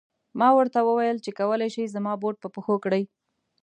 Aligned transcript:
ما 0.39 0.49
ورته 0.57 0.79
و 0.83 0.89
ویل 0.97 1.17
چې 1.25 1.31
کولای 1.39 1.69
شې 1.75 1.93
زما 1.95 2.13
بوټ 2.21 2.35
په 2.41 2.47
پښو 2.55 2.75
کړې. 2.83 3.03